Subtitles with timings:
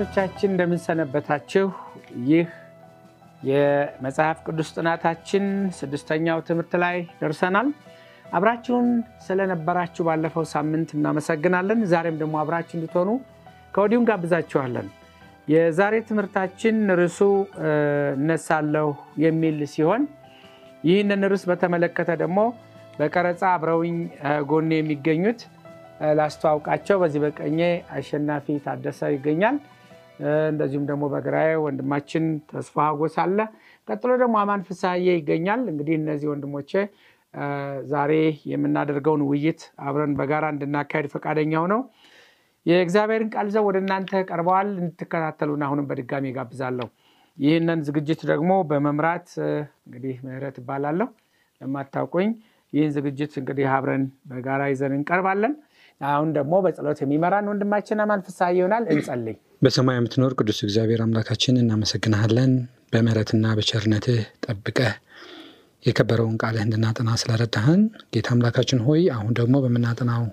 [0.00, 1.64] ተመልካቾቻችን እንደምንሰነበታችሁ።
[2.28, 2.46] ይህ
[3.42, 5.44] የመጽሐፍ ቅዱስ ጥናታችን
[5.78, 7.68] ስድስተኛው ትምህርት ላይ ደርሰናል።
[8.32, 8.86] አብራችሁን
[9.26, 13.10] ስለነበራችሁ ባለፈው ሳምንት እናመሰግናለን። ዛሬም ደግሞ አብራችሁ እንድትሆኑ
[13.74, 14.86] ከወዲሁም ጋብዛችኋለን።
[15.48, 17.20] የዛሬ ትምህርታችን ርዕሱ
[18.16, 18.88] እነሳለሁ
[19.24, 20.04] የሚል ሲሆን
[20.84, 22.38] ይህንን ርዕስ በተመለከተ ደግሞ
[22.98, 23.98] በቀረጻ አብረውኝ
[24.48, 25.42] ጎኔ የሚገኙት
[26.18, 27.60] ላስተዋውቃቸው። በዚህ በቀኜ
[27.96, 29.58] አሸናፊ ታደሰ ይገኛል።
[30.50, 33.38] እንደዚሁም ደግሞ በግራዬ ወንድማችን ተስፋ ሀጎስ አለ።
[33.88, 36.72] ቀጥሎ ደግሞ አማን ፍሳዬ ይገኛል። እንግዲህ እነዚህ ወንድሞቼ
[37.90, 38.12] ዛሬ
[38.52, 41.80] የምናደርገውን ውይይት አብረን በጋራ እንድናካሄድ ፈቃደኛ ሆነው
[42.66, 46.88] የእግዚአብሔርን ቃል ይዘው ወደ እናንተ ቀርበዋል። እንድትከታተሉን አሁንም በድጋሚ ጋብዛለሁ።
[47.38, 49.28] ይህንን ዝግጅት ደግሞ በመምራት
[49.86, 51.08] እንግዲህ ምህረት እባላለሁ።
[51.60, 52.30] ለማታውቁኝ
[52.72, 55.54] ይህን ዝግጅት እንግዲህ አብረን በጋራ ይዘን እንቀርባለን።
[56.00, 62.52] አሁን ደግሞ በጸሎት የሚመራን ወንድማችን አማን ፍስሐ ይሆናል። እንጸልይ። በሰማይ የምትኖር ቅዱስ እግዚአብሔር አምላካችን እናመሰግናሃለን።
[62.92, 64.92] በምሕረትና በቸርነትህ ጠብቀህ
[65.84, 67.82] የከበረውን ቃልህ እንድናጠና ስለረዳህን
[68.14, 70.24] ጌታ አምላካችን ሆይ አሁን ደግሞ በምናጠናው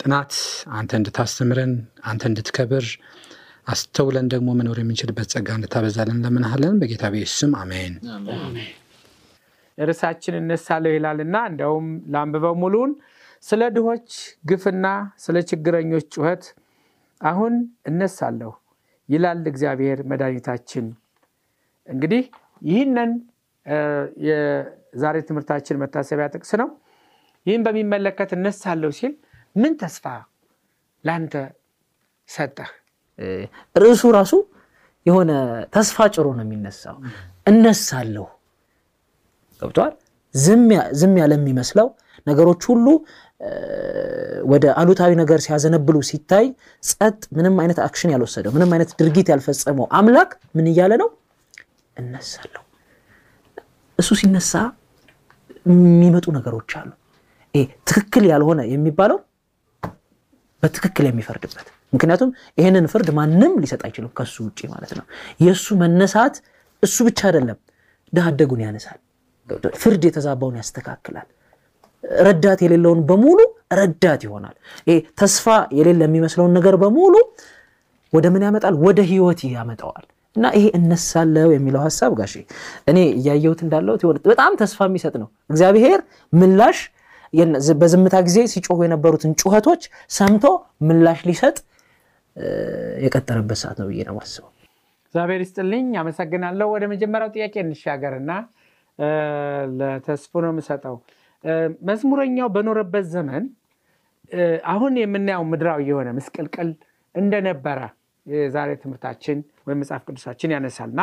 [0.00, 0.34] ጥናት
[0.78, 1.72] አንተ እንድታስተምረን፣
[2.04, 2.86] አንተ እንድትከብር፣
[3.66, 7.92] አስተውለን ደግሞ መኖር የምንችልበት ጸጋ እንድታበዛለን እንለምንሃለን። በጌታ ቤት ስም አሜን።
[9.78, 12.92] ርዕሳችን እነሳለሁ ይላልና እንደውም ለአንብበው ሙሉውን
[13.44, 14.08] ስለ ድሆች
[14.44, 14.86] ግፍና
[15.18, 16.44] ስለ ችግረኞች ጩኸት
[17.20, 17.54] አሁን
[17.86, 18.50] እነሳለሁ
[19.08, 20.86] ይላል እግዚአብሔር መድኃኒታችን።
[21.88, 22.22] እንግዲህ
[22.62, 23.10] ይህንን
[24.26, 26.68] የዛሬ ትምህርታችን መታሰቢያ ጥቅስ ነው።
[27.46, 29.12] ይህን በሚመለከት እነሳለሁ ሲል
[29.56, 30.04] ምን ተስፋ
[31.04, 31.34] ለአንተ
[32.28, 32.70] ሰጠህ?
[33.76, 34.32] ርዕሱ ራሱ
[35.06, 35.30] የሆነ
[35.74, 36.96] ተስፋ ጭሮ ነው የሚነሳው።
[37.46, 38.26] እነሳለሁ
[39.62, 39.94] ገብተዋል።
[40.94, 41.88] ዝም ያለ የሚመስለው
[42.26, 42.86] ነገሮች ሁሉ
[44.44, 46.46] ወደ አሉታዊ ነገር ሲያዘነብሉ ሲታይ
[46.82, 51.08] ጸጥ፣ ምንም አይነት አክሽን ያልወሰደው ምንም አይነት ድርጊት ያልፈጸመው አምላክ ምን እያለ ነው?
[51.96, 52.62] እነሳለሁ።
[53.98, 54.52] እሱ ሲነሳ
[55.66, 56.90] የሚመጡ ነገሮች አሉ።
[57.88, 59.18] ትክክል ያልሆነ የሚባለው
[60.62, 65.04] በትክክል የሚፈርድበት ምክንያቱም ይህንን ፍርድ ማንም ሊሰጥ አይችልም ከሱ ውጭ ማለት ነው።
[65.40, 66.36] የእሱ መነሳት
[66.82, 67.58] እሱ ብቻ አይደለም፣
[68.12, 68.26] ድሃ
[68.62, 68.98] ያነሳል፣
[69.82, 71.28] ፍርድ የተዛባውን ያስተካክላል፣
[72.22, 73.38] ረዳት የሌለውን በሙሉ
[73.78, 74.56] ረዳት ይሆናል።
[74.88, 75.46] ይሄ ተስፋ
[75.78, 77.14] የሌለ የሚመስለውን ነገር በሙሉ
[78.12, 78.74] ወደ ምን ያመጣል?
[78.84, 80.04] ወደ ህይወት ያመጣዋል።
[80.36, 82.34] እና ይሄ እነሳለሁ የሚለው ሀሳብ ጋሼ
[82.90, 86.00] እኔ እያየሁት እንዳለሁት በጣም ተስፋ የሚሰጥ ነው። እግዚአብሔር
[86.32, 86.78] ምላሽ
[87.80, 89.82] በዝምታ ጊዜ ሲጮሁ የነበሩትን ጩኸቶች
[90.16, 90.44] ሰምቶ
[90.88, 91.56] ምላሽ ሊሰጥ
[93.04, 94.50] የቀጠረበት ሰዓት ነው ብዬ ነው የማስበው።
[95.06, 98.30] እግዚአብሔር ይስጥልኝ፣ አመሰግናለሁ። ወደ መጀመሪያው ጥያቄ እንሻገርና
[99.80, 100.96] ለተስፎ ነው የምሰጠው።
[101.88, 103.44] መዝሙረኛው በኖረበት ዘመን
[104.72, 106.68] አሁን የምናየው ምድራዊ የሆነ ምስቅልቅል
[107.14, 107.78] እንደነበረ
[108.26, 111.00] የዛሬ ትምህርታችን ወይም መጽሐፍ ቅዱሳችን ያነሳልና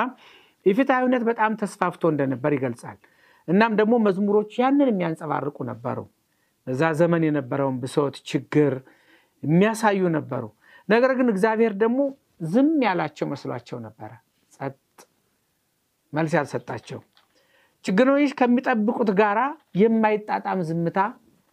[0.65, 2.97] የፍትሐዊነት በጣም ተስፋፍቶ እንደነበር ይገልጻል።
[3.47, 5.99] እናም ደግሞ መዝሙሮች ያንን የሚያንጸባርቁ ነበሩ።
[6.67, 8.73] በዛ ዘመን የነበረውን ብሶት፣ ችግር
[9.43, 10.43] የሚያሳዩ ነበሩ።
[10.89, 11.99] ነገር ግን እግዚአብሔር ደግሞ
[12.49, 14.11] ዝም ያላቸው መስሏቸው ነበረ።
[14.51, 14.75] ጸጥ
[16.13, 16.99] መልስ ያልሰጣቸው
[17.85, 19.39] ችግረኞች ከሚጠብቁት ጋራ
[19.81, 20.99] የማይጣጣም ዝምታ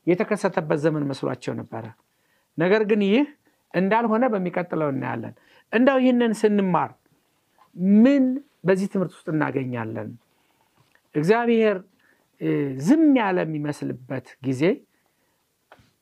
[0.07, 1.85] የተከሰተበት ዘመን መስሏቸው ነበረ።
[2.59, 3.27] ነገር ግን ይህ
[3.75, 5.35] እንዳልሆነ በሚቀጥለው እናያለን።
[5.73, 6.91] እንደው ይህንን ስንማር
[8.03, 8.25] ምን
[8.65, 10.09] በዚህ ትምህርት ውስጥ እናገኛለን?
[11.15, 11.77] እግዚአብሔር
[12.87, 14.63] ዝም ያለ የሚመስልበት ጊዜ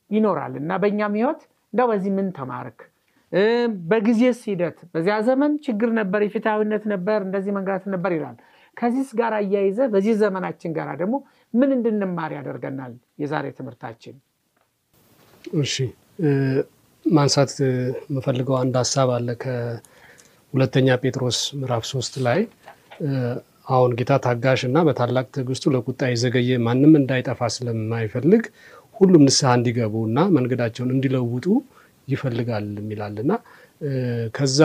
[0.09, 1.41] ይኖራል እና በእኛም ሕይወት
[1.73, 2.79] እንደው በዚህ ምን ተማርክ?
[3.89, 8.35] በጊዜስ ሂደት በዚያ ዘመን ችግር ነበር፣ የፍትሐዊነት ነበር፣ እንደዚህ መንገላታት ነበር ይላል።
[8.77, 11.15] ከዚህስ ጋር አያይዘ በዚህ ዘመናችን ጋር ደግሞ
[11.53, 12.93] ምን እንድንማር ያደርገናል?
[13.21, 14.15] የዛሬ ትምህርታችን
[15.61, 15.75] እሺ
[17.05, 17.51] ማንሳት
[18.07, 22.39] የምፈልገው አንድ ሀሳብ አለ ከሁለተኛ ጴጥሮስ ምዕራፍ ሶስት ላይ
[23.69, 28.43] አሁን ጌታ ታጋሽ እና በታላቅ ትዕግስቱ ለቁጣ የዘገየ ማንም እንዳይጠፋ ስለማይፈልግ
[28.95, 31.45] ሁሉም ንስሐ እንዲገቡ እና መንገዳቸውን እንዲለውጡ
[32.07, 33.31] ይፈልጋል የሚላል እና
[34.35, 34.59] ከዛ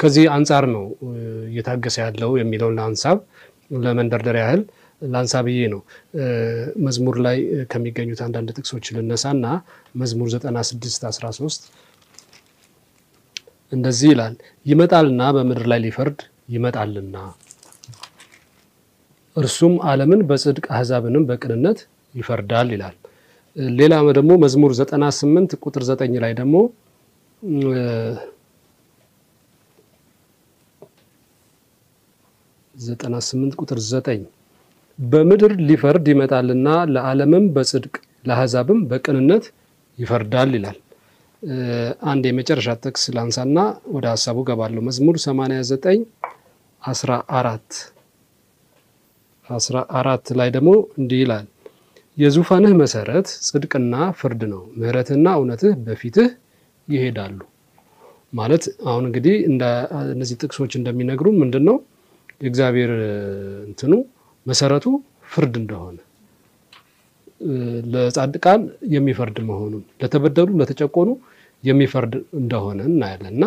[0.00, 0.84] ከዚህ አንጻር ነው
[1.48, 3.18] እየታገሰ ያለው የሚለውን ሀሳብ
[3.84, 4.62] ለመንደርደር ያህል
[5.02, 5.80] ላንሳ ብዬ ነው።
[6.84, 7.38] መዝሙር ላይ
[7.72, 9.46] ከሚገኙት አንዳንድ ጥቅሶች ልነሳና
[10.02, 11.66] መዝሙር 96 13
[13.72, 14.34] እንደዚህ ይላል፣
[14.66, 16.18] ይመጣልና በምድር ላይ ሊፈርድ
[16.54, 17.16] ይመጣልና
[19.36, 21.78] እርሱም ዓለምን በጽድቅ አሕዛብንም በቅንነት
[22.14, 22.96] ይፈርዳል ይላል።
[23.76, 26.56] ሌላ ደግሞ መዝሙር 98 ቁጥር 9 ላይ ደግሞ
[32.74, 34.22] ዘጠና ስምንት ቁጥር ዘጠኝ
[34.98, 37.94] በምድር ሊፈርድ ይመጣልና ለዓለምም በጽድቅ
[38.24, 39.44] ለአሕዛብም በቅንነት
[39.98, 40.78] ይፈርዳል ይላል።
[42.10, 43.58] አንድ የመጨረሻ ጥቅስ ላንሳና
[43.94, 46.04] ወደ ሀሳቡ ገባለሁ። መዝሙር 89
[46.82, 47.80] 14
[49.46, 50.70] 14 ላይ ደግሞ
[51.00, 51.46] እንዲህ ይላል
[52.16, 56.28] የዙፋንህ መሰረት ጽድቅና ፍርድ ነው፣ ምሕረትህና እውነትህ በፊትህ
[56.88, 57.38] ይሄዳሉ።
[58.32, 59.34] ማለት አሁን እንግዲህ
[60.12, 61.76] እነዚህ ጥቅሶች እንደሚነግሩ ምንድን ነው
[62.44, 62.92] የእግዚአብሔር
[63.68, 63.92] እንትኑ
[64.46, 64.86] መሰረቱ
[65.30, 65.96] ፍርድ እንደሆነ
[67.94, 68.62] ለጻድቃን
[68.94, 71.10] የሚፈርድ መሆኑን ለተበደሉ ለተጨቆኑ
[71.64, 73.44] የሚፈርድ እንደሆነ እናያለን እና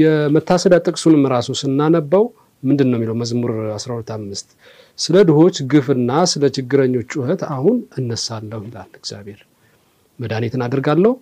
[0.00, 2.24] የመታሰቢያ ጥቅሱንም ራሱ ስናነባው
[2.62, 4.48] ምንድን ነው የሚለው መዝሙር 12 አምስት
[4.98, 9.40] ስለ ድሆች ግፍና ስለ ችግረኞች ጩኸት አሁን እነሳለሁ ይላል እግዚአብሔር።
[10.18, 11.12] መድኃኒትን አድርጋለሁ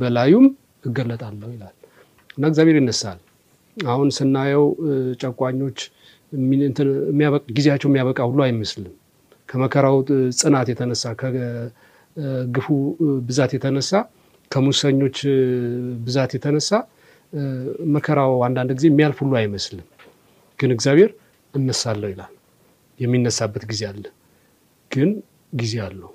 [0.00, 0.46] በላዩም
[0.84, 1.74] እገለጣለሁ ይላል
[2.38, 3.18] እና እግዚአብሔር ይነሳል።
[3.76, 4.64] አሁን ስናየው
[5.22, 5.78] ጨቋኞች
[7.56, 8.94] ጊዜያቸው የሚያበቃ ሁሉ አይመስልም።
[9.48, 9.96] ከመከራው
[10.38, 12.66] ጽናት የተነሳ ከግፉ
[13.28, 13.90] ብዛት የተነሳ
[14.50, 15.18] ከሙሰኞች
[16.06, 16.70] ብዛት የተነሳ
[17.94, 19.86] መከራው አንዳንድ ጊዜ የሚያልፍ ሁሉ አይመስልም።
[20.58, 21.10] ግን እግዚአብሔር
[21.54, 22.32] እነሳለሁ ይላል።
[22.98, 24.04] የሚነሳበት ጊዜ አለ፣
[24.90, 25.10] ግን
[25.52, 26.10] ጊዜ አለው።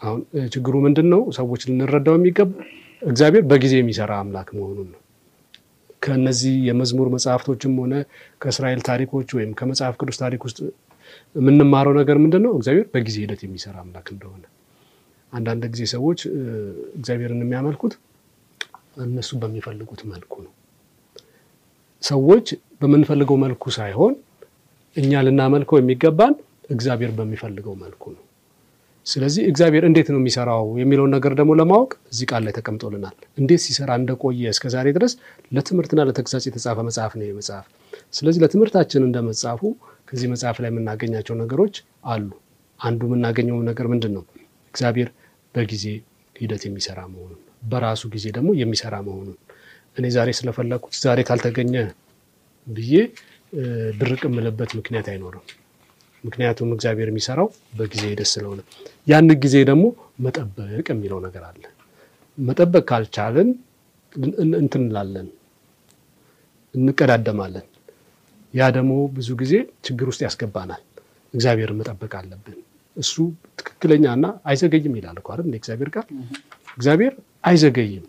[0.00, 0.20] አሁን
[0.54, 1.22] ችግሩ ምንድን ነው?
[1.38, 2.50] ሰዎች ልንረዳው የሚገባ
[3.02, 4.99] እግዚአብሔር በጊዜ የሚሰራ አምላክ መሆኑን ነው።
[6.02, 7.94] ከነዚህ የመዝሙር መጽሐፍቶችም ሆነ
[8.42, 10.58] ከእስራኤል ታሪኮች ወይም ከመጽሐፍ ቅዱስ ታሪክ ውስጥ
[11.36, 12.52] የምንማረው ነገር ምንድን ነው?
[12.58, 14.44] እግዚአብሔር በጊዜ ሂደት የሚሰራ አምላክ እንደሆነ።
[15.32, 16.20] አንዳንድ ጊዜ ሰዎች
[16.98, 17.92] እግዚአብሔርን የሚያመልኩት
[19.04, 20.52] እነሱ በሚፈልጉት መልኩ ነው።
[22.02, 22.46] ሰዎች
[22.80, 24.14] በምንፈልገው መልኩ ሳይሆን
[24.96, 26.34] እኛ ልናመልከው የሚገባን
[26.70, 28.22] እግዚአብሔር በሚፈልገው መልኩ ነው።
[29.10, 33.90] ስለዚህ እግዚአብሔር እንዴት ነው የሚሰራው የሚለውን ነገር ደግሞ ለማወቅ እዚህ ቃል ላይ ተቀምጦልናል። እንዴት ሲሰራ
[34.00, 35.12] እንደቆየ እስከ ዛሬ ድረስ
[35.52, 37.66] ለትምህርትና ለተግሳጽ የተጻፈ መጽሐፍ ነው መጽሐፍ።
[38.14, 39.62] ስለዚህ ለትምህርታችን እንደ መጽሐፉ
[40.08, 41.74] ከዚህ መጽሐፍ ላይ የምናገኛቸው ነገሮች
[42.10, 42.28] አሉ።
[42.80, 44.24] አንዱ የምናገኘው ነገር ምንድን ነው?
[44.74, 45.08] እግዚአብሔር
[45.54, 45.84] በጊዜ
[46.36, 47.40] ሂደት የሚሰራ መሆኑን፣
[47.70, 49.38] በራሱ ጊዜ ደግሞ የሚሰራ መሆኑን
[49.96, 51.74] እኔ ዛሬ ስለፈለግኩት ዛሬ ካልተገኘ
[52.66, 52.94] ብዬ
[54.00, 55.44] ድርቅ የምልበት ምክንያት አይኖርም።
[56.24, 58.60] ምክንያቱም እግዚአብሔር የሚሰራው በጊዜ ሂደት ስለሆነ
[59.06, 59.84] ያን ጊዜ ደግሞ
[60.24, 61.62] መጠበቅ የሚለው ነገር አለ።
[62.38, 63.48] መጠበቅ ካልቻልን
[64.60, 64.84] እንትን
[66.74, 67.66] እንቀዳደማለን።
[68.54, 69.54] ያ ደግሞ ብዙ ጊዜ
[69.86, 70.82] ችግር ውስጥ ያስገባናል።
[71.34, 72.58] እግዚአብሔርን መጠበቅ አለብን።
[72.96, 73.14] እሱ
[73.58, 75.28] ትክክለኛና አይዘገይም ይላል እኮ?
[75.52, 76.06] እግዚአብሔር ቃል
[76.78, 77.12] እግዚአብሔር
[77.44, 78.06] አይዘገይም፣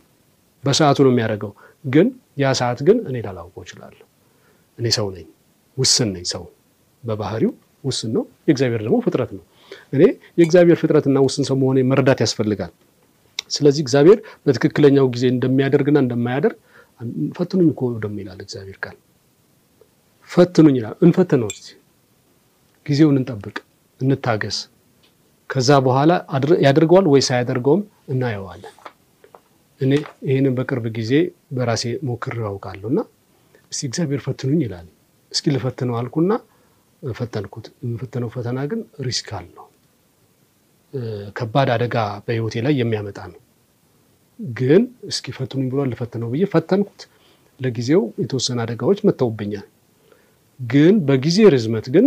[0.63, 1.51] በሰዓቱ ነው የሚያደርገው።
[1.85, 4.05] ግን ያ ሰዓት ግን እኔ ላላውቀው እችላለሁ።
[4.77, 5.27] እኔ ሰው ነኝ፣
[5.77, 6.43] ውስን ነኝ። ሰው
[7.03, 7.51] በባህሪው
[7.83, 9.43] ውስን ነው። የእግዚአብሔር ደግሞ ፍጥረት ነው።
[9.93, 10.01] እኔ
[10.39, 12.71] የእግዚአብሔር ፍጥረትና ውስን ሰው መሆኔ መረዳት ያስፈልጋል።
[13.49, 16.57] ስለዚህ እግዚአብሔር በትክክለኛው ጊዜ እንደሚያደርግና እንደማያደርግ
[17.37, 18.97] ፈትኑኝ እኮ ደግሞ ይላል እግዚአብሔር ቃል።
[20.29, 21.67] ፈትኑኝ ይላል። እንፈትነው እስኪ፣
[22.85, 23.55] ጊዜውን እንጠብቅ፣
[23.99, 24.57] እንታገስ።
[25.49, 26.11] ከዛ በኋላ
[26.65, 27.81] ያደርገዋል ወይስ አያደርገውም
[28.13, 28.75] እናየዋለን።
[29.81, 29.91] እኔ
[30.27, 31.11] ይህንን በቅርብ ጊዜ
[31.55, 32.99] በራሴ ሞክሬ ያውቃለሁ እና
[33.71, 34.87] እስቲ እግዚአብሔር ፈትኑኝ ይላል።
[35.31, 36.31] እስኪ ልፈትነው አልኩና
[37.03, 39.65] ፈተንኩት። የምፈተነው ፈተና ግን risk አለው።
[41.37, 43.39] ከባድ አደጋ በህይወቴ ላይ የሚያመጣ ነው።
[44.57, 47.01] ግን እስኪ ፈትኑኝ ብሏል፣ ልፈትነው ብዬ ፈተንኩት።
[47.59, 49.65] ለጊዜው የተወሰነ አደጋዎች መጥተውብኛል።
[50.59, 52.05] ግን በጊዜ ርዝመት ግን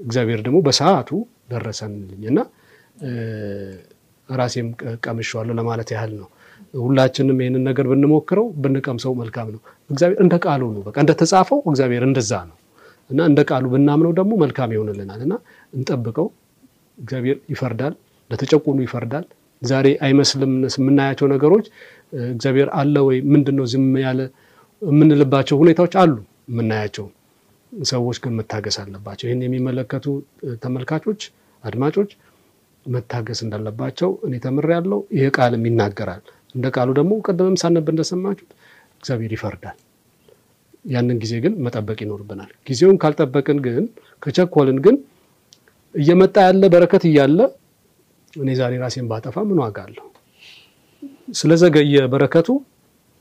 [0.00, 1.10] እግዚአብሔር ደግሞ በሰዓቱ
[1.50, 2.38] ደረሰንልኝ እና
[4.28, 4.68] ራሴም
[5.04, 6.28] ቀምሼዋለሁ ለማለት ያህል ነው።
[6.82, 9.60] ሁላችንም ይህንን ነገር ብንሞክረው ብንቀምሰው መልካም ነው።
[9.90, 12.56] እግዚአብሔር እንደ ቃሉ ነው። በቃ እንደተጻፈው እግዚአብሔር እንደዛ ነው
[13.10, 15.34] እና እንደ ቃሉ ብናምነው ደግሞ መልካም ይሆንልናል እና
[15.72, 16.28] እንጠብቀው።
[16.98, 17.94] እግዚአብሔር ይፈርዳል፣
[18.30, 19.24] ለተጨቁኑ ይፈርዳል።
[19.62, 21.66] ዛሬ አይመስልም የምናያቸው ነገሮች
[22.30, 24.20] እግዚአብሔር አለ ወይ ምንድን ነው ዝም ያለ
[24.82, 26.14] የምንልባቸው ሁኔታዎች አሉ
[26.50, 27.06] የምናያቸው።
[27.72, 30.06] ሰዎች ግን መታገስ አለባቸው። ይህን የሚመለከቱ
[30.64, 31.22] ተመልካቾች፣
[31.64, 32.10] አድማጮች
[32.86, 36.22] መታገስ እንዳለባቸው እኔ ተምሬያለሁ። ይህ ቃልም ይናገራል።
[36.54, 38.50] እንደ ቃሉ ደግሞ ቀደምም ሳነብ እንደሰማችሁት
[39.00, 39.78] እግዚአብሔር ይፈርዳል።
[40.84, 43.84] ያንን ጊዜ ግን መጠበቅ ይኖርብናል። ጊዜውን ካልጠበቅን ግን
[44.22, 44.96] ከቸኮልን ግን
[45.94, 47.38] እየመጣ ያለ በረከት እያለ
[48.34, 50.06] እኔ ዛሬ ራሴን ባጠፋ ምን ዋጋ አለው?
[51.38, 52.48] ስለዘገየ በረከቱ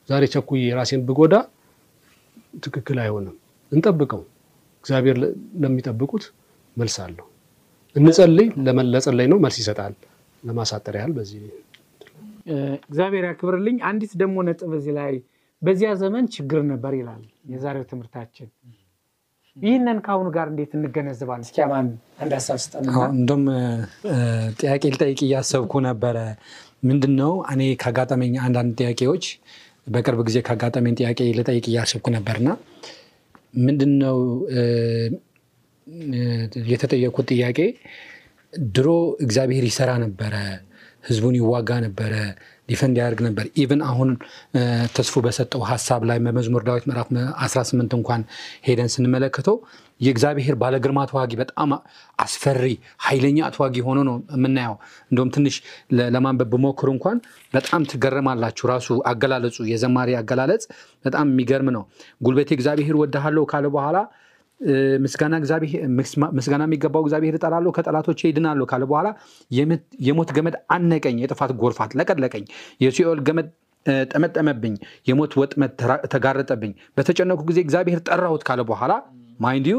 [0.10, 1.34] ዛሬ ቸኩዬ ራሴን ብጎዳ
[2.64, 3.36] ትክክል አይሆንም።
[3.72, 4.22] እንጠብቀው።
[4.84, 5.18] እግዚአብሔር
[5.62, 6.24] ለሚጠብቁት
[6.78, 7.28] መልስ አለው።
[7.96, 9.94] እንጸልይ። ለመ- ለጸለይ ነው መልስ ይሰጣል።
[10.44, 11.42] ለማሳጠር ያህል በዚህ
[12.86, 15.14] እግዚአብሔር ያክብርልኝ። አንዲት ደግሞ ነጥብ እዚህ ላይ
[15.62, 18.48] በዚያ ዘመን ችግር ነበር ይላል የዛሬው ትምህርታችን።
[19.58, 21.44] ይህንን ከአሁኑ ጋር እንዴት እንገነዘባለን?
[21.46, 21.88] እስኪ አማን
[22.22, 22.60] አንድ ሀሳብ
[23.16, 23.44] እንደውም
[24.62, 26.18] ጥያቄ ልጠይቅ እያሰብኩ ነበረ።
[26.90, 29.26] ምንድን ነው እኔ ካጋጠመኝ አንዳንድ ጥያቄዎች
[29.88, 32.50] በቅርብ ጊዜ ካጋጠመኝ ጥያቄ ልጠይቅ እያሰብኩ ነበርና
[33.60, 34.18] ምንድን ነው
[36.72, 37.60] የተጠየቁት ጥያቄ
[38.72, 38.88] ድሮ
[39.26, 40.34] እግዚአብሔር ይሰራ ነበረ፣
[41.08, 42.14] ህዝቡን ይዋጋ ነበረ፣
[42.72, 44.10] defend ያደርግ ነበር። even አሁን
[44.54, 44.62] እ፣
[44.96, 47.10] ተስፎ በሰጠው ሀሳብ ላይ በመዝሙር ዳዊት ምዕራፍ
[47.44, 48.24] 18 እንኳን
[48.68, 49.58] ሄደን ስንመለከተው
[50.02, 51.72] የእግዚአብሔር ባለግርማ ተዋጊ በጣም
[52.20, 52.64] አስፈሪ
[53.06, 54.76] ኃይለኛ ተዋጊ ሆኖ ነው የምናየው።
[55.12, 55.56] እንደውም ትንሽ
[56.10, 57.18] ለማንበብ ብሞክሩ እንኳን
[57.54, 60.64] በጣም ትገረማላችሁ። ራሱ አገላለጹ የዘማሪ አገላለጽ
[61.06, 61.84] በጣም የሚገርም ነው።
[62.22, 63.98] ጉልበቴ እግዚአብሔር ወድሃለሁ ካለ በኋላ
[65.04, 65.34] ምስጋና
[66.38, 69.08] ምስጋና የሚገባው እግዚአብሔር እጠላለሁ ከጠላቶቼ ይድናለሁ ካለ በኋላ
[70.08, 72.46] የሞት ገመድ አነቀኝ፣ የጥፋት ጎርፋት ለቀለቀኝ፣
[72.82, 73.50] የሲኦል ገመድ
[74.12, 74.74] ጠመጠመብኝ፣
[75.10, 75.72] የሞት ወጥመድ
[76.14, 78.94] ተጋረጠብኝ። በተጨነቁ ጊዜ እግዚአብሔር ጠራሁት ካለ በኋላ
[79.40, 79.78] mind you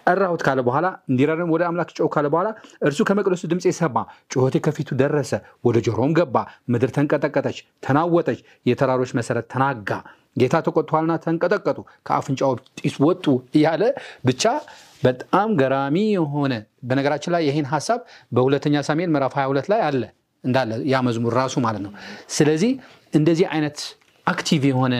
[0.00, 2.48] ጠራሁት ካለ በኋላ እንዲረዳኝም ወደ አምላክ ጮህ ካለ በኋላ
[2.86, 3.96] እርሱ ከመቅደሱ ድምፄ ሰማ፣
[4.30, 5.32] ጩኸቴ ከፊቱ ደረሰ፣
[5.64, 6.36] ወደ ጆሮውም ገባ።
[6.72, 9.90] ምድር ተንቀጠቀጠች፣ ተናወጠች፣ የተራሮች መሰረት ተናጋ።
[10.36, 13.24] ጌታ ተቆጥቷልና ተንቀጠቀጡ፣ ከአፍንጫው ጢስ ወጡ
[13.56, 13.82] እያለ
[14.24, 14.44] ብቻ
[15.02, 16.52] በጣም ገራሚ የሆነ
[16.88, 18.00] በነገራችን ላይ ይህን ሀሳብ
[18.32, 20.02] በሁለተኛ ሳሙኤል ምዕራፍ 22 ላይ አለ
[20.44, 21.92] እንዳለ ያ መዝሙር ራሱ ማለት ነው።
[22.36, 22.70] ስለዚህ
[23.14, 23.78] እንደዚህ አይነት
[24.26, 24.94] active የሆነ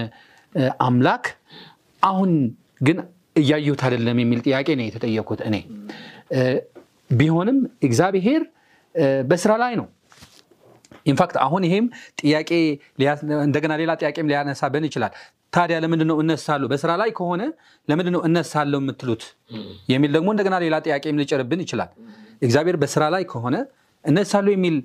[0.86, 1.24] አምላክ
[2.02, 2.30] አሁን
[2.80, 2.98] ግን
[3.36, 5.56] እያየሁት አይደለም የሚል ጥያቄ ነው የተጠየኩት እኔ
[7.10, 8.42] ቢሆንም እግዚአብሔር
[9.30, 9.86] በስራ ላይ ነው።
[11.06, 11.86] in fact አሁን ይሄም
[12.20, 12.50] ጥያቄ
[13.46, 15.12] እንደገና ሌላ ጥያቄም ሊያነሳብን ይችላል።
[15.52, 17.42] ታዲያ ለምንድን ነው እነሳለሁ በስራ ላይ ከሆነ
[17.88, 19.24] ለምንድን ነው እነሳለሁ የምትሉት
[19.92, 21.90] የሚል ደግሞ እንደገና ሌላ ጥያቄም ሊጭርብን ይችላል።
[22.42, 23.56] እግዚአብሔር በስራ ላይ ከሆነ
[24.04, 24.76] እነሳለሁ የሚል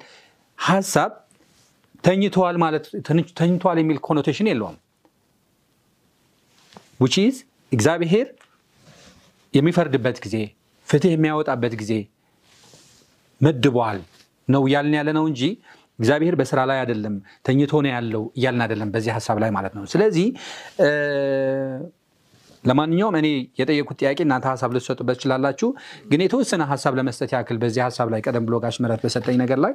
[0.60, 1.12] ሀሳብ
[2.04, 2.86] ተኝተዋል ማለት
[3.40, 4.76] ተኝተዋል የሚል connotation የለውም።
[7.02, 7.16] which
[7.72, 8.28] እግዚአብሔር
[9.54, 10.36] የሚፈርድበት ጊዜ
[10.88, 11.94] ፍትህ የሚያወጣበት ጊዜ
[13.42, 13.98] መድቧል
[14.48, 15.42] ነው እያልን ያለ ነው እንጂ
[16.00, 20.28] እግዚአብሔር በስራ ላይ አይደለም ተኝቶ ነው ያለው እያልን አይደለም በዚህ ሀሳብ ላይ ማለት ነው። ስለዚህ
[22.64, 23.28] ለማንኛውም እኔ
[23.60, 25.68] የጠየኩት ጥያቄ እናንተ ሀሳብ ልትሰጡበት ትችላላችሁ።
[26.08, 29.74] ግን የተወሰነ ሀሳብ ለመስጠት ያክል በዚህ ሀሳብ ላይ ቀደም ብሎ ጋሽ ምረት በሰጠኝ ነገር ላይ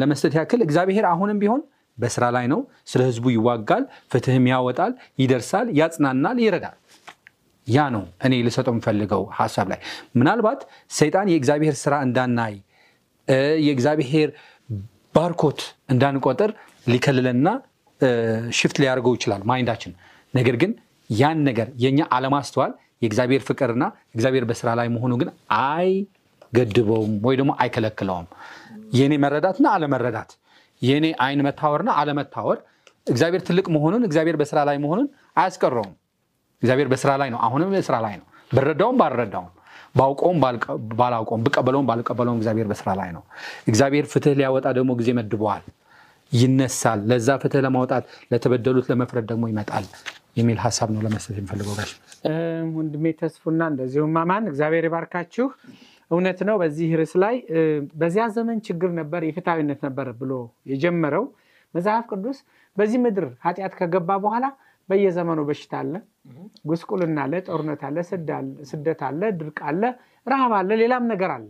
[0.00, 1.62] ለመስጠት ያክል እግዚአብሔር አሁንም ቢሆን
[1.98, 3.82] በስራ ላይ ነው። ስለ ህዝቡ ይዋጋል፣
[4.12, 6.76] ፍትህም ያወጣል፣ ይደርሳል፣ ያጽናናል፣ ይረዳል።
[7.66, 9.78] ያ ነው እኔ ልሰጠው የምፈልገው ሀሳብ ላይ
[10.14, 10.60] ምናልባት
[10.92, 12.54] ሰይጣን የእግዚአብሔር ስራ እንዳናይ
[13.66, 14.30] የእግዚአብሔር
[15.14, 15.60] ባርኮት
[15.92, 16.50] እንዳንቆጥር
[16.86, 17.48] ሊከልለና
[18.00, 18.08] እ፣
[18.58, 19.92] shift ሊያደርገው ይችላል mind ኣችን።
[20.34, 20.72] ነገር ግን
[21.10, 25.28] ያን ነገር የኛ አለማስተዋል የእግዚአብሔር ፍቅርና እግዚአብሔር በስራ ላይ መሆኑ ግን
[25.60, 28.26] አይገድበውም ወይ ደግሞ አይከለክለውም።
[28.92, 30.30] የእኔ መረዳትና አለመረዳት
[30.82, 32.58] የእኔ አይን መታወርና አለመታወር
[33.06, 35.06] እግዚአብሔር ትልቅ መሆኑን እግዚአብሔር በስራ ላይ መሆኑን
[35.36, 35.92] አያስቀረውም።
[36.62, 39.50] እግዚአብሔር በስራ ላይ ነው። አሁንም በስራ ላይ ነው። ብረዳውም ባልረዳውም
[39.94, 40.38] ባውቀውም
[40.98, 43.22] ባላውቀውም ብቀበለውም ባልቀበለውም እግዚአብሔር በስራ ላይ ነው።
[43.70, 45.64] እግዚአብሔር ፍትህ ሊያወጣ ደግሞ ጊዜ መድበዋል።
[46.32, 49.84] ይነሳል። ለዛ ፍትህ ለማውጣት ለተበደሉት ለመፍረድ ደግሞ ይመጣል
[50.36, 51.90] የሚል ሀሳብ ነው ለመስጠት የሚፈልገው ጋሽ
[52.76, 55.46] ወንድሜ ተስፉና እንደዚሁም አማን እግዚአብሔር ይባርካችሁ።
[56.10, 57.36] እውነት ነው። በዚህ ርዕስ ላይ
[58.00, 60.32] በዚያ ዘመን ችግር ነበር፣ የፍትሐዊነት ነበር ብሎ
[60.72, 61.24] የጀመረው
[61.74, 62.38] መጽሐፍ ቅዱስ
[62.76, 64.46] በዚህ ምድር ኃጢአት ከገባ በኋላ
[64.88, 65.92] በየዘመኑ በሽታ አለ፣
[66.68, 67.96] ጉስቁልና አለ፣ ጦርነት አለ፣
[68.70, 69.82] ስደት አለ፣ ድርቅ አለ፣
[70.26, 71.48] ረሃብ አለ፣ ሌላም ነገር አለ፣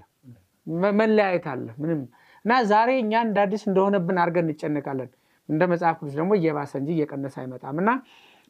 [1.00, 2.00] መለያየት አለ። ምንም
[2.44, 5.10] እና ዛሬ እኛ እንደ አዲስ እንደሆነብን አድርገን እንጨነቃለን።
[5.48, 7.90] እንደ መጽሐፍ ቅዱስ ደግሞ እየባሰ እንጂ እየቀነሰ አይመጣም እና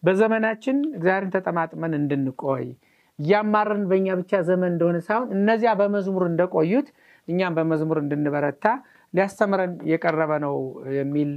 [0.03, 2.67] በዘመናችን እግዚአብሔርን ተጠማጥመን እንድንቆይ
[3.19, 6.89] እያማረን በእኛ ብቻ ዘመን እንደሆነ ሳይሆን እነዚያ በመዝሙር እንደቆዩት
[7.29, 8.65] እኛም በመዝሙር እንድንበረታ
[9.15, 10.55] ሊያስተምረን የቀረበ ነው
[10.99, 11.31] የሚል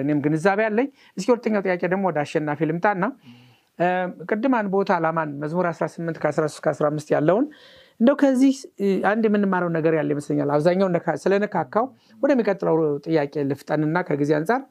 [0.00, 3.04] እኔም ግንዛቤ አለኝ። እስኪ ሁለተኛው ጥያቄ ደግሞ ወደ አሸናፊ ልምጣና
[4.28, 7.46] ቅድም ቦታ አላማን መዝሙር 18 ከ13 ከ15 ያለውን
[8.00, 8.54] እንደው ከዚህ
[9.10, 11.84] አንድ የምንማረው ነገር ያለ ይመስለኛል። አብዛኛው ነካ- ስለነካካው
[12.22, 14.62] ወደሚቀጥለው ጥያቄ ልፍጠንና ከጊዜ አንጻር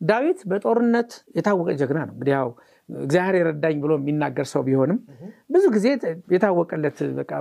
[0.00, 2.48] ዳዊት በጦርነት የታወቀ ጀግና ነው። እንግዲህ ያው
[2.88, 4.98] እግዚአብሔር የረዳኝ ብሎ የሚናገር ሰው ቢሆንም
[5.50, 5.86] ብዙ ጊዜ
[6.34, 7.32] የታወቀለት በቃ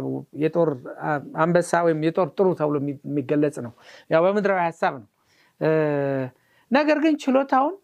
[0.41, 0.69] የጦር
[1.43, 2.75] አንበሳ ወይም የጦር ጥሩ ተብሎ
[3.05, 3.73] የሚገለጽ ነው።
[4.11, 5.07] ያው በምድራዊ ሀሳብ ነው።
[6.71, 7.75] ነገር ግን ችሎታውን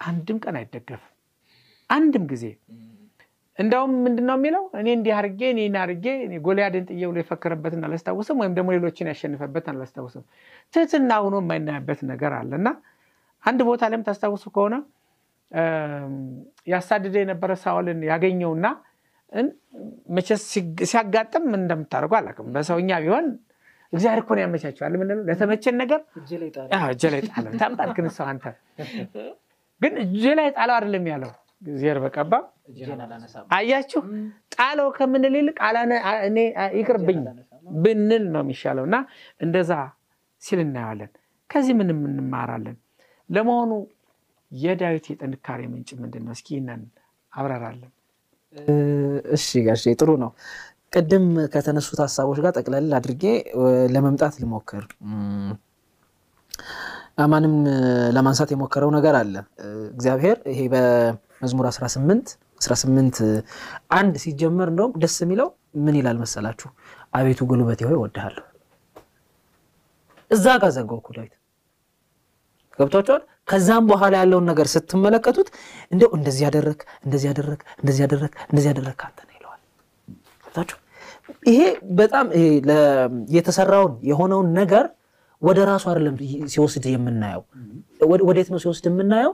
[0.00, 1.12] አንድም ቀን አይደገፍም።
[1.90, 2.44] አንድም ጊዜ
[3.58, 8.36] እንደውም ምንድን ነው የሚለው እኔ እንዲህ አድርጌ እኔ አድርጌ እኔ ጎልያድን ጥዬ ብሎ የፈከረበትን አላስታውስም፣
[8.42, 10.24] ወይም ደግሞ ሌሎችን ያሸንፈበትን አላስታውስም።
[10.74, 12.68] ትህትና ሆኖ የማይናያበት ነገር አለ እና
[13.44, 14.74] አንድ ቦታ ላይም ታስታውሱ ከሆነ
[16.66, 18.66] ያሳድደ የነበረ ሳኦልን ያገኘውና
[20.44, 23.26] ሲግ- ሲያጋጥም እንደምታደርጉ አላውቅም። በሰውኛ ቢሆን
[23.92, 25.24] እግዚአብሔር እኮ ነው ያመቻቸዋል የምንለው?
[25.28, 26.00] ለተመቸን ነገር
[26.76, 28.44] አዎ፣ እጄ ላይ ጣለው ታምጣት ግን ሰው አንተ።
[29.80, 31.32] ግን እጄ ላይ ጣለው አይደለም ያለው።
[31.66, 32.32] እግዚአብሔር በቀባ።
[33.56, 34.00] አያችሁ?
[34.54, 35.58] ጣለው ከምንል ይልቅ
[36.28, 36.38] እኔ
[36.78, 37.20] ይቅርብኝ
[37.76, 38.96] ብንል ነው የሚሻለው። እና
[39.40, 39.70] እንደዛ
[40.42, 41.10] ሲል እናየዋለን።
[41.50, 42.76] ከዚህ ምን እንማራለን።
[43.30, 43.70] ለመሆኑ
[44.52, 46.82] የዳዊት የጥንካሬ ምንጭ ምንድን ነው እስኪ ይህንን
[47.32, 47.92] አብራራለን።
[49.36, 50.30] እሺ ጋሼ ጥሩ ነው።
[50.92, 53.24] ቅድም ከተነሱት ሀሳቦች ጋር ጠቅለል አድርጌ
[53.94, 54.84] ለመምጣት ልሞክር።
[57.18, 57.54] አማንም
[58.16, 59.34] ለማንሳት የሞከረው ነገር አለ።
[59.92, 63.20] እግዚአብሔር ይሄ በመዝሙር 18 18
[63.98, 65.48] አንድ ሲጀመር እንደውም ደስ የሚለው
[65.84, 66.68] ምን ይላል መሰላችሁ?
[67.14, 68.44] አቤቱ ጉልበቴ ሆይ እወድሃለሁ።
[70.30, 71.34] እዛ ጋር ዘጋው ዳዊት
[72.78, 75.48] ገብቷቸዋል። ከዛም በኋላ ያለውን ነገር ስትመለከቱት
[75.92, 79.18] እንደው እንደዚህ ያደረግ እንደዚህ ያደረግ እንደዚህ ያደረግ እንደዚህ ያደረግ አንተ
[80.56, 80.78] ገብቷችሁ
[81.50, 81.60] ይሄ
[81.98, 82.26] በጣም
[83.36, 84.84] የተሰራውን የሆነውን ነገር
[85.42, 86.14] ወደ ራሱ አይደለም
[86.52, 87.42] ሲወስድ የምናየው።
[88.28, 89.32] ወዴት ነው ሲወስድ የምናየው?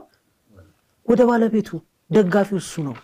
[1.07, 1.69] ወደ ባለቤቱ
[2.11, 2.95] ደጋፊው እሱ ነው።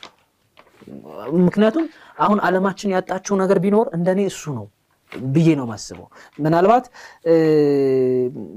[1.46, 1.86] ምክንያቱም
[2.18, 4.66] አሁን ዓለማችን ያጣችው ነገር ቢኖር እንደኔ እሱ ነው
[5.32, 6.08] ብዬ ነው ማስበው።
[6.40, 6.86] ምናልባት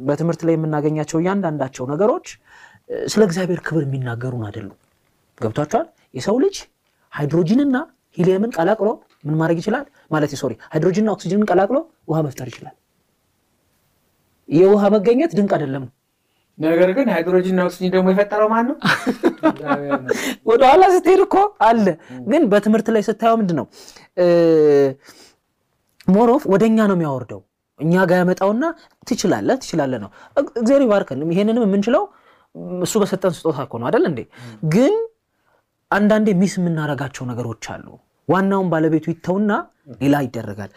[0.07, 2.27] በትምህርት ላይ የምናገኛቸው እያንዳንዳቸው ነገሮች
[3.07, 4.79] ስለ እግዚአብሔር ክብር የሚናገሩን አይደሉም።
[5.41, 6.57] ገብቷቸዋል። የሰው ልጅ
[7.13, 7.77] ሃይድሮጂንና
[8.17, 8.89] ሂሊየምን ቀላቅሎ
[9.25, 9.85] ምን ማድረግ ይችላል?
[10.11, 11.77] ማለት sorry ሃይድሮጂንና ኦክሲጅንን ቀላቅሎ
[12.09, 12.75] ውሃ መፍጠር ይችላል።
[14.49, 15.85] የውሃ መገኘት ድንቅ አይደለም
[16.59, 18.77] ነገር ግን ሃይድሮጂንና ኦክሲጅን ደግሞ የፈጠረው ማን ነው
[20.49, 21.37] ወደኋላ ስትሄድ እኮ
[21.67, 21.87] አለ።
[22.29, 23.67] ግን በትምህርት ላይ ስታየው ምንድን ነው
[26.09, 27.41] more of ወደ እኛ ነው የሚያወርደው።
[27.81, 28.65] እኛ ጋር ያመጣውና
[29.07, 32.03] ትችላለህ ትችላለህ ነው። እግ- እግዚአብሔር ይባርከን። ይሄንንም የምንችለው
[32.81, 34.21] እሱ በሰጠን ስጦታ እኮ ነው አይደል እንዴ?
[34.73, 34.95] ግን
[35.91, 37.87] አንዳንዴ ሚስ የምናደርጋቸው ነገሮች አሉ።
[38.29, 39.53] ዋናውን ባለቤቱ ይተውና
[40.03, 40.71] ሌላ ይደረጋል።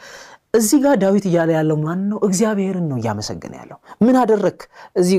[0.53, 2.17] እዚህ ጋር ዳዊት እያለ ያለው ማን ነው?
[2.27, 4.59] እግዚአብሔርን ነው እያመሰገነ ያለው። ምን አደረግ
[4.95, 5.17] እዚህ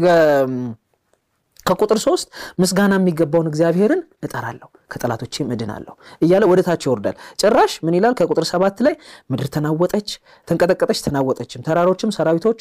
[1.67, 2.27] ከቁጥር ሶስት
[2.61, 8.15] ምስጋና የሚገባውን እግዚአብሔርን እጠራለሁ ከጠላቶቼም እድናለሁ እያለ ወደ ታች ይወርዳል። ጭራሽ ምን ይላል?
[8.19, 8.95] ከቁጥር ሰባት ላይ
[9.31, 10.09] ምድር ተናወጠች፣
[10.49, 12.61] ተንቀጠቀጠች፣ ተናወጠችም፣ ተራሮችም ሰራዊቶች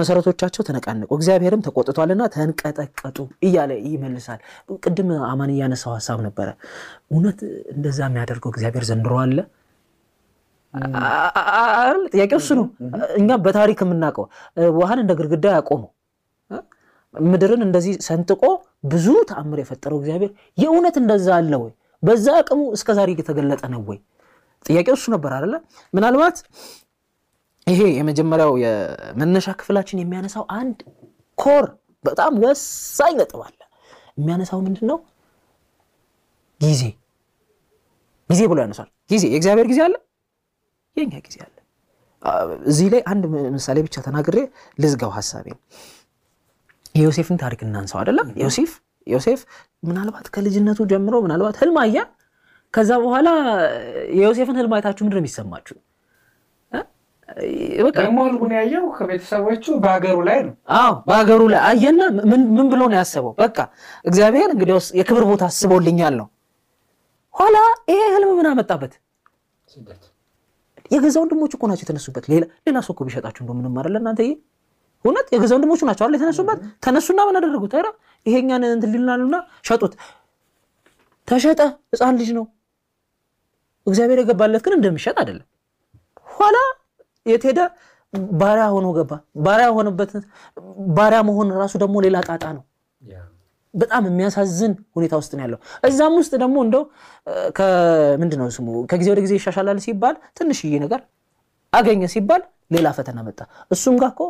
[0.00, 4.40] መሰረቶቻቸው ተነቃነቁ፣ እግዚአብሔርም ተቆጥቷልና ተንቀጠቀጡ እያለ ይመልሳል።
[4.82, 6.48] ቅድም አማን እያነሳው ሀሳብ ነበረ።
[7.12, 7.40] እውነት
[7.76, 9.38] እንደዛ የሚያደርገው እግዚአብሔር ዘንድሮ አለ?
[12.12, 12.66] ጥያቄው እሱ ነው።
[13.18, 14.24] እኛ በታሪክ የምናውቀው
[14.76, 15.90] ውሃን እንደ ግድግዳ ያቆመው
[17.26, 18.42] ምድርን እንደዚህ ሰንጥቆ
[18.86, 21.72] ብዙ ተአምር የፈጠረው እግዚአብሔር የእውነት እንደዛ አለ ወይ?
[22.02, 23.98] በዛ አቅሙ እስከ ዛሬ የተገለጠ ነው ወይ?
[24.66, 25.54] ጥያቄው እሱ ነበር አይደለ?
[25.94, 26.36] ምናልባት
[27.66, 30.78] ይሄ የመጀመሪያው የመነሻ ክፍላችን የሚያነሳው አንድ
[31.38, 31.64] ኮር
[32.04, 33.58] በጣም ወሳኝ ነጥብ አለ።
[34.18, 34.98] የሚያነሳው ምንድን ነው?
[36.60, 36.82] ጊዜ
[38.30, 39.94] ጊዜ ብሎ ያነሳል። ጊዜ የእግዚአብሔር ጊዜ አለ፣
[40.96, 41.52] የኛ ጊዜ አለ።
[42.70, 43.24] እዚህ ላይ አንድ
[43.56, 44.36] ምሳሌ ብቻ ተናግሬ
[44.78, 45.58] ልዝጋው ሀሳቤን።
[46.96, 48.72] የዮሴፍን ታሪክ እናንሳው አይደለም። ዮሴፍ
[49.06, 49.40] ዮሴፍ
[49.88, 51.96] ምናልባት ከልጅነቱ ጀምሮ ምናልባት ህልም አየ።
[52.74, 53.28] ከዛ በኋላ
[54.18, 55.76] የዮሴፍን ህልም አይታችሁ ምንድን ነው የሚሰማችሁ?
[57.98, 63.32] ደግሞ ህልሙን ያየው ከቤተሰቦቹ በሀገሩ ላይ ነው አዎ በሀገሩ ላይ አየና ምን ብሎ ነው ያሰበው?
[63.40, 63.56] በቃ
[64.04, 66.28] እግዚአብሔር እንግዲያውስ የክብር ቦታ አስቦልኛል ነው።
[67.34, 67.56] ኋላ
[67.90, 68.92] ይሄ ህልም ምን አመጣበት?
[70.90, 72.24] የገዛ ወንድሞች እኮ ናቸው የተነሱበት።
[72.66, 74.20] ሌላ ሰው እኮ ቢሸጣችሁ እንደው ምንም አይደለ እናንተ።
[75.06, 77.72] እውነት የገዛ ወንድሞቹ ናቸው አይደል የተነሱበት። ተነሱና ምን አደረጉት?
[77.74, 77.86] ኧረ
[78.26, 79.36] ይሄኛን እንትን ሊልናሉና
[79.68, 79.92] ሸጡት።
[81.28, 81.60] ተሸጠ።
[81.92, 82.44] ህፃን ልጅ ነው።
[83.86, 85.46] እግዚአብሔር የገባለት ግን እንደሚሸጥ አይደለም።
[86.28, 86.56] ኋላ
[87.26, 87.60] የት ሄደ?
[88.40, 89.12] ባሪያ ሆኖ ገባ።
[89.44, 90.10] ባሪያ ሆነበት።
[90.96, 92.64] ባሪያ መሆን ራሱ ደግሞ ሌላ ጣጣ ነው።
[93.74, 96.82] በጣም የሚያሳዝን ሁኔታ ውስጥ ነው ያለው። እዛም ውስጥ ደግሞ እንደው
[97.58, 101.00] ከምንድን ነው ስሙ ከጊዜ ወደ ጊዜ ይሻሻላል ሲባል ትንሽዬ ነገር
[101.72, 103.40] አገኘ ሲባል ሌላ ፈተና መጣ።
[103.70, 104.22] እሱም ጋር እኮ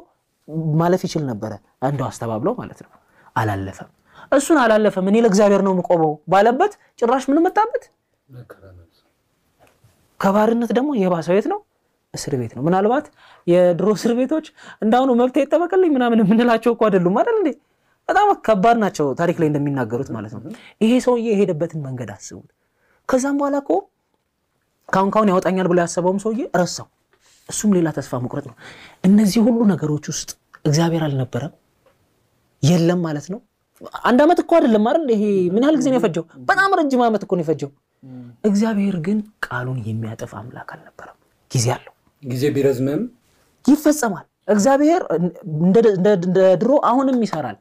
[0.77, 2.91] ማለፍ ይችል ነበረ እንደው አስተባብለው ማለት ነው።
[3.37, 3.91] አላለፈም።
[4.33, 7.85] እሱን አላለፈም። እኔ ለእግዚአብሔር ነው የምቆመው ባለበት ጭራሽ ምን መጣበት?
[10.21, 11.59] ከባርነት ደግሞ የባሰው የት ነው?
[12.15, 13.07] እስር ቤት ነው። ምናልባት
[13.47, 14.47] የድሮ እስር ቤቶች
[14.83, 17.51] እንዳሁኑ መብት ይጠበቅልኝ ምናምን የምንላቸው እኮ አይደሉም አይደል እንዴ?
[18.09, 20.43] በጣም ከባድ ናቸው፣ ታሪክ ላይ እንደሚናገሩት ማለት ነው።
[20.83, 22.51] ይሄ ሰውዬ የሄደበትን መንገድ አስቡት።
[23.09, 23.71] ከዛም በኋላ እኮ
[24.89, 26.87] ካሁን ካሁን ያወጣኛል ብሎ ያሰበውም ሰውዬ ረሳው።
[27.49, 28.57] እሱም ሌላ ተስፋ መቁረጥ ነው።
[29.05, 30.31] እነዚህ ሁሉ ነገሮች ውስጥ
[30.65, 31.53] እግዚአብሔር አልነበረም
[32.63, 33.41] የለም ማለት ነው።
[34.05, 35.09] አንድ ዓመት እኮ አይደለም አይደል?
[35.15, 35.23] ይሄ
[35.55, 36.25] ምን ያህል ጊዜ ነው የፈጀው?
[36.49, 37.71] በጣም ረጅም ዓመት እኮ ነው የፈጀው።
[38.45, 41.17] እግዚአብሔር ግን ቃሉን የሚያጠፍ አምላክ አልነበረም።
[41.51, 43.03] ጊዜ አለው፣ ጊዜ ቢረዝምም
[43.65, 45.03] ይፈጸማል። እግዚአብሔር
[45.59, 45.77] እንደ
[46.61, 47.57] ድሮ አሁንም ይሰራል።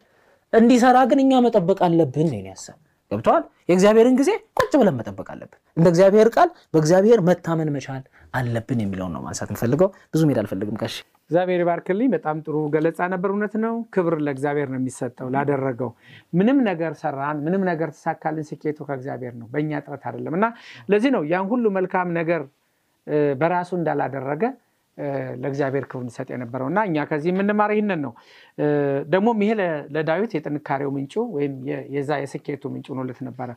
[0.54, 2.78] እንዲሰራ ግን እኛ መጠበቅ አለብን ነው ያሰብ
[3.16, 9.14] ገብተዋል። የእግዚአብሔርን ጊዜ ቁጭ ብለን መጠበቅ አለብን። እንደ እግዚአብሔር ቃል በእግዚአብሔር መታመን መቻል አለብን የሚለውን
[9.16, 10.96] ነው ማንሳት የምፈልገው። ብዙ ሜዳ አልፈልግም። ቀሽ
[11.30, 15.92] እግዚአብሔር ይባርክልኝ። በጣም ጥሩ ገለጻ ነበር። እውነት ነው። ክብር ለእግዚአብሔር ነው የሚሰጠው ላደረገው።
[16.34, 20.48] ምንም ነገር ሰራን፣ ምንም ነገር ተሳካልን፣ ስኬቱ ከእግዚአብሔር ነው፣ በእኛ ጥረት አይደለም። እና
[20.90, 22.44] ለዚህ ነው ያን ሁሉ መልካም ነገር
[23.42, 24.44] በራሱ እንዳላደረገ
[25.42, 28.14] ለእግዚአብሔር ክብር እንሰጥ የነበረው እና እኛ ከዚህ የምንማር ይህንን ነው።
[29.10, 29.52] ደግሞም ይሄ
[29.96, 31.54] ለዳዊት የጥንካሬው ምንጩ ወይም
[31.96, 33.50] የዛ የስኬቱ ምንጭ ሆኖለት ነበረ።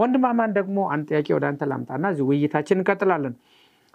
[0.00, 3.34] ወንድማማን ደግሞ አንድ ጥያቄ ወደ አንተ ላምጣና እዚህ ውይይታችን እንቀጥላለን።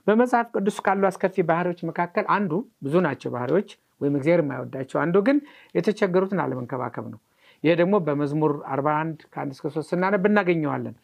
[0.08, 2.52] በመጽሐፍ ቅዱስ ካሉ አስከፊ ባህሪዎች መካከል አንዱ
[2.86, 3.70] ብዙ ናቸው ባህሪዎች
[4.02, 5.38] ወይም እግዚአብሔር የማይወዳቸው አንዱ ግን
[5.76, 7.20] የተቸገሩትን አለመንከባከብ ነው።
[7.64, 10.96] ይሄ ደግሞ በመዝሙር 41 ከአንድ እስከ ሶስት ስናነብ እናገኘዋለን።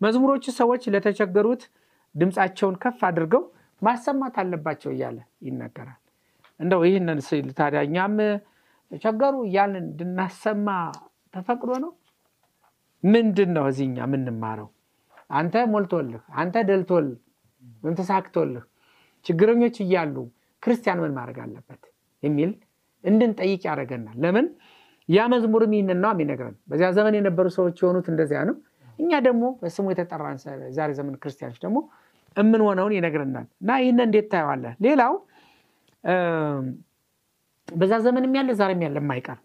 [0.00, 1.62] መዝሙሮቹ ሰዎች ለተቸገሩት
[2.14, 3.42] ድምፃቸውን ከፍ አድርገው
[3.82, 5.98] ማሰማት አለባቸው እያለ ይነገራል።
[6.60, 8.16] እንደው ይህንን ስል ታዲያ እኛም
[8.90, 10.68] ተቸገሩ እያልን እንድናሰማ
[11.34, 11.92] ተፈቅዶ ነው?
[13.04, 14.68] ምንድን ነው እዚህ እኛ የምንማረው?
[15.30, 17.18] አንተ ሞልቶልህ፣ አንተ ደልቶልህ
[17.82, 18.64] ወይም ተሳክቶልህ
[19.26, 20.16] ችግረኞች እያሉ
[20.62, 21.82] ክርስቲያን ምን ማድረግ አለበት
[22.22, 22.50] የሚል
[23.04, 24.46] እንድንጠይቅ ያደርገናል። ለምን
[25.08, 28.56] ያ መዝሙርም ነው የሚነግረን። በዚያ ዘመን የነበሩ ሰዎች የሆኑት እንደዚያ ነው።
[28.98, 30.38] እኛ ደግሞ በስሙ የተጠራን
[30.76, 31.78] ዛሬ ዘመን ክርስቲያኖች ደግሞ
[32.36, 34.72] የምንሆነውን ይነግረናል። እና ይህንን እንዴት ታየዋለህ?
[34.86, 35.12] ሌላው
[37.68, 39.38] በዛ ዘመንም ያለ ዛሬም ያለ የማይቀር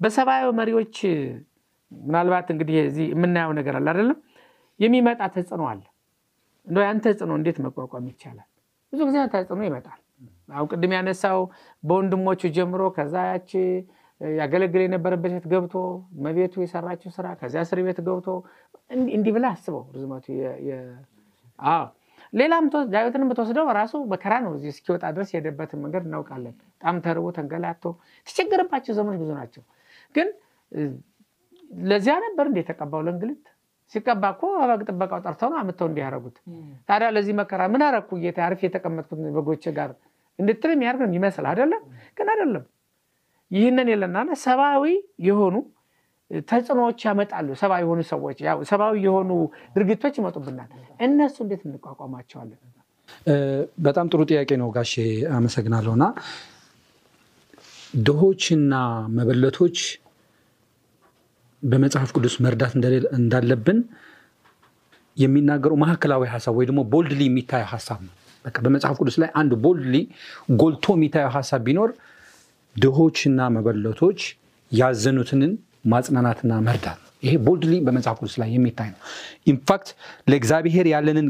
[0.00, 0.96] በሰብአዊ መሪዎች
[1.92, 4.18] ምናልባት እንግዲህ እዚህ የምናየው ነገር አለ አይደለም፣
[4.80, 5.82] የሚመጣ ተጽዕኖ አለ።
[6.66, 8.46] እንደው ያን ተጽዕኖ እንዴት መቋቋም ይቻላል?
[8.92, 10.00] ብዙ ጊዜ ተጽዕኖ ይመጣል።
[10.54, 11.38] አሁን ቅድም ያነሳው
[11.82, 13.50] በወንድሞቹ ጀምሮ ከዛ ያች
[14.20, 15.74] ያገለግል የነበረበት ቤት ገብቶ
[16.24, 18.26] መቤቱ የሰራችው ስራ ከዚያ እስር ቤት ገብቶ
[19.14, 20.26] እንዲህ ብለህ አስበው ርዝመቱ
[22.32, 27.84] ሌላም ዳዊትንም ብትወስደው ራሱ መከራ ነው። እዚህ እስኪወጣ ድረስ የሄደበትን መንገድ እናውቃለን። በጣም ተርቦ ተንገላቶ
[28.20, 29.62] የተቸገረባቸው ዘመኖች ብዙ ናቸው።
[30.14, 30.28] ግን
[31.86, 33.42] ለዚያ ነበር እንደ የተቀባው ለእንግልት
[33.92, 36.36] ሲቀባ እኮ በግ ጥበቃው ጠርተው ነው አምጥተው እንዲያደርጉት።
[36.88, 39.90] ታዲያ ለዚህ መከራ ምን አረኩ ጌታ አርፌ የተቀመጥኩት በጎቼ ጋር
[40.38, 41.82] እንድትል የሚያደርግ ነው ይመስል አይደለም።
[42.18, 42.64] ግን አይደለም።
[43.50, 44.84] ይህንን የለና ሰብአዊ
[45.26, 45.54] የሆኑ
[46.48, 48.38] ተጽዕኖዎች ያመጣሉ። ሰብአዊ የሆኑ ሰዎች
[48.70, 49.30] ሰብአዊ የሆኑ
[49.76, 52.60] ድርጊቶች ይመጡብናል። እነሱ እንዴት እንቋቋማቸዋለን?
[53.78, 54.92] በጣም ጥሩ ጥያቄ ነው ጋሼ፣
[55.36, 56.04] አመሰግናለሁ። እና
[58.00, 58.74] ድሆችና
[59.16, 59.78] መበለቶች
[61.62, 62.72] በመጽሐፍ ቅዱስ መርዳት
[63.18, 63.78] እንዳለብን
[65.16, 68.14] የሚናገረው ማዕከላዊ ሀሳብ ወይ ደግሞ ቦልድሊ የሚታየው ሀሳብ ነው።
[68.64, 69.96] በመጽሐፍ ቅዱስ ላይ አንድ boldly
[70.60, 71.90] ጎልቶ የሚታየው ሀሳብ ቢኖር
[72.76, 74.20] ድሆችና መበለቶች
[74.72, 75.52] ያዘኑትንን
[75.84, 79.00] ማጽናናትና መርዳት ነው። ይሄ boldly በመጽሐፍ ቅዱስ ላይ የሚታይ ነው።
[79.46, 79.88] in fact
[80.30, 81.28] ለእግዚአብሔር ያለንን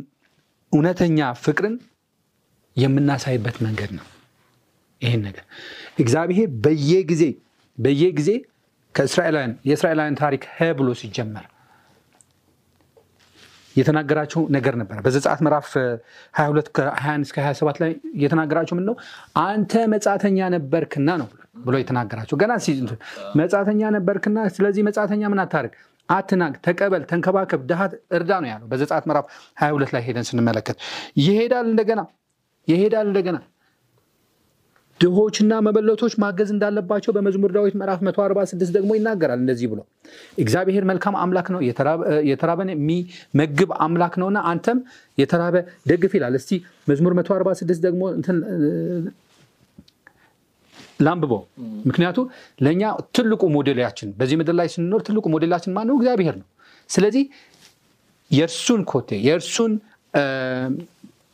[0.73, 1.77] እውነተኛ ፍቅርን
[2.77, 4.07] የምናሳይበት መንገድ ነው።
[5.03, 5.45] ይህን ነገር
[5.99, 7.23] እግዚአብሔር በየጊዜ
[7.79, 8.31] በየጊዜ
[8.95, 11.45] ከእስራኤላውያን የእስራኤላውያን ታሪክ ሀ ብሎ ሲጀመር
[13.77, 15.69] የተናገራቸው ነገር ነበረ። በዘጸአት ምዕራፍ
[16.35, 18.95] 22 ከ21 እስከ 27 ላይ የተናገራቸው ምን ነው?
[19.45, 21.29] አንተ መጻተኛ ነበርክና ነው
[21.65, 22.53] ብሎ የተናገራቸው ገና
[23.41, 25.73] መጻተኛ ነበርክና፣ ስለዚህ መጻተኛ ምን አታርግ፣
[26.09, 27.81] አትናቅ፣ ተቀበል፣ ተንከባከብ፣ ድሃ
[28.17, 29.27] እርዳ ነው ያለው። በዘጸአት ምዕራፍ
[29.63, 30.77] 22 ላይ ሄደን ስንመለከት
[31.23, 32.01] ይሄዳል እንደገና
[32.69, 33.37] ይሄዳል እንደገና
[35.01, 39.81] ድሆችና መበለቶች ማገዝ እንዳለባቸው በመዝሙር ዳዊት ምዕራፍ 146 ደግሞ ይናገራል። እንደዚህ ብሎ
[40.39, 41.61] እግዚአብሔር መልካም አምላክ ነው፣
[42.31, 44.79] የተራበን የሚመግብ አምላክ ነውና አንተም
[45.19, 45.57] የተራበ
[45.91, 46.53] ደግፍ ይላል። እስቲ
[46.89, 48.03] መዝሙር 146 ደግሞ
[51.01, 51.43] ላንብበው።
[51.89, 52.19] ምክንያቱ
[52.61, 52.83] ለእኛ
[53.17, 55.97] ትልቁ ሞዴላችን በዚህ ምድር ላይ ስንኖር ትልቁ ሞዴላችን ማነው?
[55.99, 56.47] እግዚአብሔር ነው።
[56.91, 57.25] ስለዚህ
[58.31, 59.73] የእርሱን ኮቴ የእርሱን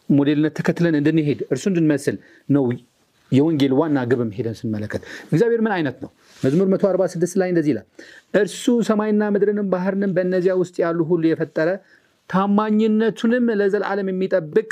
[0.08, 2.16] ሞዴልነት ተከትለን እንድንሄድ እርሱ እንድንመስል
[2.48, 2.64] ነው
[3.32, 6.10] የወንጌል ዋና ግብም ሄደን ስንመለከት እግዚአብሔር ምን አይነት ነው?
[6.36, 7.86] መዝሙር 146 ላይ እንደዚህ ይላል፣
[8.34, 11.68] እርሱ ሰማይና ምድርንም ባህርንም በእነዚያ ውስጥ ያሉ ሁሉ የፈጠረ
[12.30, 14.70] ታማኝነቱንም ለዘላለም የሚጠብቅ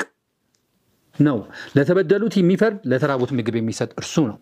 [1.19, 1.37] ነው።
[1.77, 4.38] ለተበደሉት የሚፈርድ ለተራቡት ምግብ የሚሰጥ እርሱ ነው።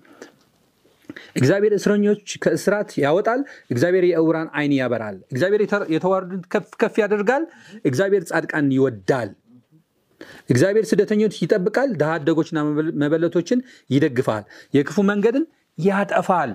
[1.36, 5.62] እግዚአብሔር እስረኞች ከእስራት ያወጣል። እግዚአብሔር የዕውራን ዓይን ያበራል። እግዚአብሔር
[5.94, 7.44] የተዋረዱትን ከፍ ከፍ ያደርጋል።
[7.84, 9.30] እግዚአብሔር ጻድቃን ይወዳል።
[10.50, 12.58] እግዚአብሔር ስደተኞች ይጠብቃል። ድሃ አደጎችና
[13.02, 15.44] መበለቶችን ይደግፋል። የክፉ መንገድን
[15.78, 16.50] ያጠፋል።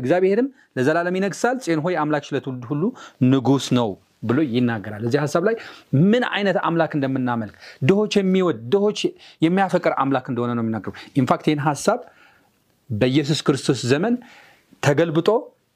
[0.00, 2.82] እግዚአብሔርም ለዘላለም ይነግሳል። ፄን ሆይ አምላክሽ ለትውልድ ሁሉ
[3.26, 3.90] ንጉሥ ነው
[4.22, 5.54] ብሎ ይናገራል። እዚህ ሀሳብ ላይ
[6.10, 7.56] ምን አይነት አምላክ እንደምናመልክ
[7.88, 9.00] ድሆች የሚወድ ድሆች
[9.42, 12.00] የሚያፈቅር አምላክ እንደሆነ ነው የሚናገሩ። ኢንፋክት ይህን ሀሳብ
[12.90, 14.14] በኢየሱስ ክርስቶስ ዘመን
[14.82, 15.28] ተገልብጦ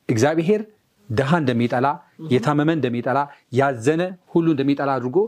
[0.09, 0.63] እግዚአብሔር
[1.11, 1.87] ድሃ እንደሚጠላ
[2.33, 3.19] የታመመ እንደሚጠላ
[3.59, 4.03] ያዘነ
[4.35, 5.19] ሁሉ እንደሚጠላ አድርጎ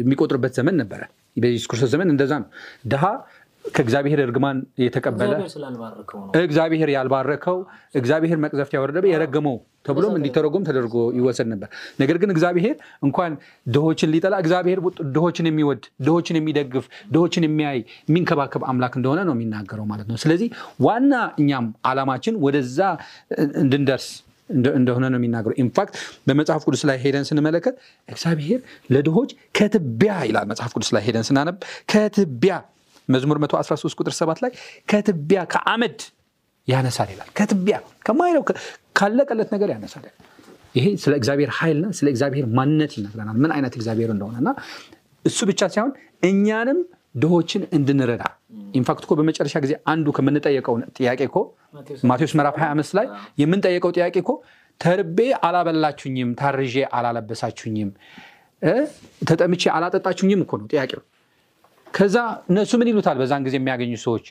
[0.00, 1.02] የሚቆጥርበት ዘመን ነበረ።
[1.36, 2.48] በኢየሱስ ክርስቶስ ዘመን እንደዛ ነው።
[2.92, 3.04] ድሃ
[3.64, 5.32] ከእግዚአብሔር እርግማን የተቀበለ
[6.42, 7.56] እግዚአብሔር ያልባረከው
[7.94, 11.68] እግዚአብሔር መቅዘፍት ያወረደ የረገመው ተብሎም እንዲተረጎም ተደርጎ ይወሰድ ነበር።
[12.00, 13.32] ነገር ግን እግዚአብሔር እንኳን
[13.66, 14.80] ድሆችን ሊጠላ እግዚአብሔር
[15.14, 20.50] ድሆችን የሚወድ ድሆችን የሚደግፍ ድሆችን የሚያይ የሚንከባከብ አምላክ እንደሆነ ነው የሚናገረው ማለት ነው። ስለዚህ
[20.86, 22.80] ዋና እኛም ዓላማችን ወደዛ
[23.58, 24.08] እንድንደርስ
[24.78, 25.94] እንደሆነ ነው የሚናገረው። ኢንፋክት
[26.28, 27.74] በመጽሐፍ ቅዱስ ላይ ሄደን ስንመለከት
[28.08, 31.56] እግዚአብሔር ለድሆች ከትቢያ ይላል። መጽሐፍ ቅዱስ ላይ ሄደን ስናነብ
[31.92, 32.54] ከትቢያ
[33.08, 34.52] መዝሙር 113 ቁጥር 7 ላይ
[34.88, 35.98] ከትቢያ ከአመድ
[36.68, 38.42] ያነሳል ይላል። ከትቢያ ከማይለው
[38.98, 40.06] ካለቀለት ነገር ያነሳል።
[40.74, 44.50] ይሄ ስለ እግዚአብሔር ኃይልና ስለ እግዚአብሔር ማንነት ይነግረናል፣ ምን አይነት እግዚአብሔር እንደሆነ እና
[45.24, 45.92] እሱ ብቻ ሳይሆን
[46.28, 46.78] እኛንም
[47.14, 48.22] ድሆችን እንድንረዳ
[48.78, 51.38] ኢንፋክት እኮ በመጨረሻ ጊዜ አንዱ ከምንጠየቀው ጥያቄ እኮ
[52.10, 53.06] ማቴዎስ ምዕራፍ 25 ላይ
[53.40, 54.30] የምንጠየቀው ጥያቄ እኮ
[54.80, 57.90] ተርቤ አላበላችሁኝም፣ ታርዤ አላለበሳችሁኝም፣
[58.62, 58.74] እ
[59.28, 61.02] ተጠምቼ አላጠጣችሁኝም እኮ ነው ጥያቄው።
[61.94, 62.16] ከዛ
[62.50, 63.16] እነሱ ምን ይሉታል?
[63.20, 64.26] በዛን ጊዜ የሚያገኙ ሰዎች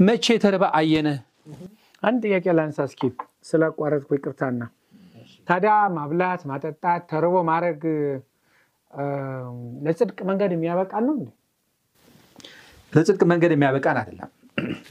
[0.00, 1.18] መቼ ተርበ አየንህ?
[2.02, 3.02] አንድ ጥያቄ ላንሳ እስኪ
[3.48, 4.62] ስላቋረጥኩ ይቅርታና
[5.48, 7.82] ታዲያ ማብላት ማጠጣት ተርቦ ማድረግ
[9.84, 11.26] ለጽድቅ መንገድ የሚያበቃል ነው እንዴ?
[12.92, 14.30] ለጽድቅ መንገድ የሚያበቃን አይደለም።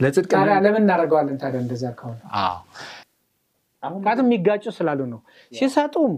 [0.01, 0.31] ለጽድቅ
[0.65, 2.19] ለምን እናደርገዋለን ታዲያ እንደዛ ከሆነ
[3.83, 5.19] ምክንያቱም የሚጋጩ ስላሉ ነው።
[5.51, 6.13] ሲሰጡም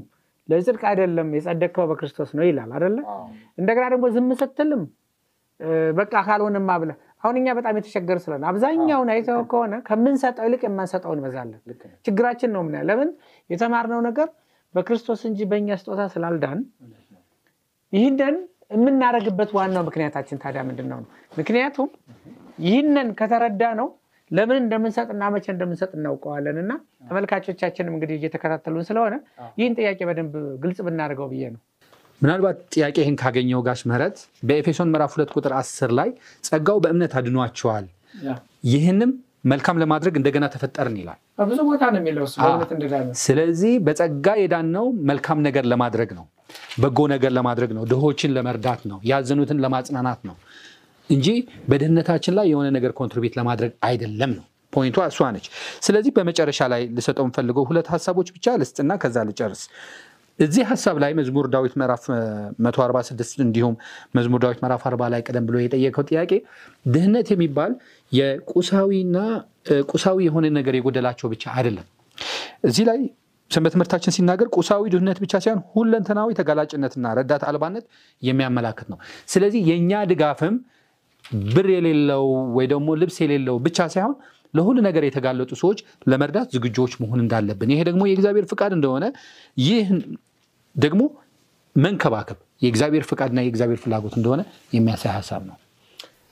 [0.49, 2.97] ለጽድቅ አይደለም የጸደቅከው በክርስቶስ ነው ይላል አይደለ?
[3.57, 4.81] እንደገና ደግሞ ዝም ስትልም
[5.99, 11.59] በቃ ካልሆነማ ብለህ አሁን እኛ በጣም የተቸገር ስለሆነ አብዛኛውን አይተው ከሆነ ከምንሰጠው ይልቅ የማንሰጠው እንበዛለን።
[12.05, 13.09] ችግራችን ነው ምናየው። ለምን
[13.49, 14.29] የተማርነው ነገር
[14.75, 16.59] በክርስቶስ እንጂ በእኛ ስጦታ ስላልዳን
[17.93, 18.35] ይህንን
[18.71, 21.07] የምናደርግበት ዋናው ምክንያታችን ታዲያ ምንድን ነው ነው?
[21.39, 21.89] ምክንያቱም
[22.65, 23.87] ይህንን ከተረዳ ነው
[24.31, 26.71] ለምን እንደምንሰጥና መቼ እንደምንሰጥ እናውቀዋለን። እና
[27.09, 29.15] ተመልካቾቻችንም እንግዲህ እየተከታተሉን ስለሆነ
[29.59, 31.61] ይህን ጥያቄ በደንብ ግልጽ ብናደርገው ብዬ ነው።
[32.21, 36.09] ምናልባት ጥያቄ ይህን ካገኘው ጋሽ ምህረት በኤፌሶን ምዕራፍ ሁለት ቁጥር አስር ላይ
[36.43, 37.85] ጸጋው በእምነት አድኗቸዋል
[38.71, 39.11] ይህንም
[39.43, 42.25] መልካም ለማድረግ እንደገና ተፈጠርን ይላል። ብዙ ቦታ ነው የሚለው
[43.21, 46.25] ስለዚህ በጸጋ የዳነው መልካም ነገር ለማድረግ ነው፣
[46.81, 50.35] በጎ ነገር ለማድረግ ነው፣ ድሆችን ለመርዳት ነው፣ ያዘኑትን ለማጽናናት ነው
[51.09, 51.27] እንጂ
[51.69, 55.45] በድህነታችን ላይ የሆነ ነገር ኮንትሪቢዩት ለማድረግ አይደለም ነው ፖይንቷ እሷ ነች።
[55.85, 59.63] ስለዚህ በመጨረሻ ላይ ልሰጠው የምፈልገው ሁለት ሀሳቦች ብቻ ልስጥና ከዛ ልጨርስ።
[60.41, 62.19] እዚህ ሀሳብ ላይ መዝሙር ዳዊት ምዕራፍ እ,
[62.65, 63.75] 146 እንዲሁም
[64.15, 66.31] መዝሙር ዳዊት ምዕራፍ 40 ላይ ቀደም ብሎ የጠየቀው ጥያቄ
[66.87, 67.73] ድህነት የሚባል
[68.11, 69.17] የቁሳዊና
[69.91, 71.87] ቁሳዊ የሆነ ነገር የጎደላቸው ብቻ አይደለም።
[72.63, 72.99] እዚህ ላይ
[73.51, 77.85] ሰንበት ትምህርታችን ሲናገር ቁሳዊ ድህነት ብቻ ሳይሆን ሁለንተናዊ ተጋላጭነትና ረዳት አልባነት
[78.21, 78.97] የሚያመላክት ነው።
[79.29, 80.55] ስለዚህ የእኛ ድጋፍም
[81.49, 82.23] ብር የሌለው
[82.55, 84.15] ወይ ደግሞ ልብስ የሌለው ብቻ ሳይሆን
[84.53, 89.05] ለሁሉ ነገር የተጋለጡ ሰዎች ለመርዳት ዝግጆች መሆን እንዳለብን፣ ይሄ ደግሞ የእግዚአብሔር ፍቃድ እንደሆነ
[89.61, 89.85] ይህ
[90.75, 91.01] ደግሞ
[91.75, 94.41] መንከባከብ የእግዚአብሔር ፍቃድና የእግዚአብሔር ፍላጎት እንደሆነ
[94.73, 95.57] የሚያሳይ ሀሳብ ነው።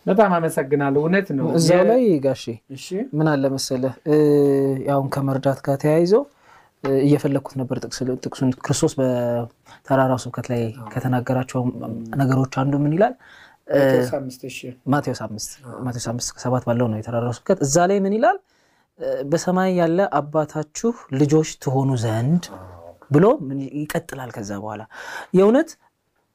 [0.06, 2.44] በጣም አመሰግናለሁ። እውነት ነው። እዛው የ- ላይ ጋሼ
[3.14, 4.18] ምን አለ መሰለህ እ፣
[4.88, 6.14] ያውን ከመርዳት ጋር ተያይዞ
[7.04, 7.78] እየፈለግኩት ነበር
[8.24, 10.62] ጥቅሱን ክርስቶስ በተራራው ስብከት ላይ
[10.94, 11.62] ከተናገራቸው
[12.22, 13.14] ነገሮች አንዱ ምን ይላል?
[14.88, 15.20] ማቴዎስ
[16.08, 18.38] አምስት ከሰባት ባለው ነው የተራራው ስብከት። እዛ ላይ ምን ይላል?
[19.28, 22.46] በሰማይ ያለ አባታችሁ ልጆች ትሆኑ ዘንድ
[23.12, 23.26] ብሎ
[23.80, 24.82] ይቀጥላል። ከዛ በኋላ
[25.34, 25.70] የእውነት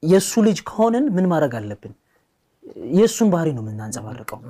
[0.03, 1.93] የእሱ ልጅ ከሆንን ምን ማድረግ አለብን?
[2.99, 4.41] የእሱን ባህሪ ነው የምናንጸባርቀው።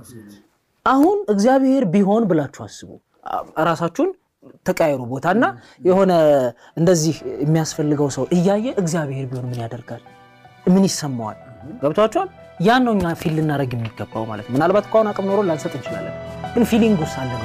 [0.87, 2.91] አሁን እግዚአብሔር ቢሆን ብላችሁ አስቡ።
[3.69, 4.11] ራሳችሁን
[4.67, 5.45] ተቀያየሩ ቦታና
[5.81, 6.13] የሆነ
[6.77, 10.03] እንደዚህ የሚያስፈልገው ሰው እያየ እግዚአብሔር ቢሆን ምን ያደርጋል?
[10.67, 11.39] ምን ይሰማዋል?
[11.83, 12.29] ገብቷችኋል?
[12.61, 16.15] ያን ነው እኛ feel ልናደርግ የሚገባው ማለት ነው። ምናልባት ከሆነ አቅም ኖሮ ላንሰጥ እንችላለን፣
[16.55, 17.41] ግን feeling ውስጥ አለን?